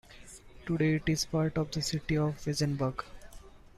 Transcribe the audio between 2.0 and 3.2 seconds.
of Weissenburg.